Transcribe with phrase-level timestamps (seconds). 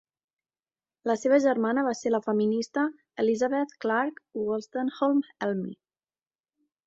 [1.09, 2.85] La seva germana va ser la feminista
[3.23, 5.77] Elizabeth Clarke Wolstenholme Elmy.